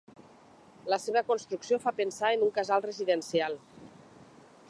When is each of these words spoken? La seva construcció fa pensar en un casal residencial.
La 0.93 0.97
seva 1.03 1.23
construcció 1.27 1.79
fa 1.83 1.93
pensar 2.01 2.33
en 2.37 2.47
un 2.47 2.51
casal 2.57 2.85
residencial. 2.89 3.61